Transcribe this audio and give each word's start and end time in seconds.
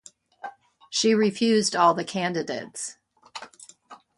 She 0.89 1.13
refused 1.13 1.75
all 1.75 1.93
the 1.93 2.03
candidates. 2.03 2.97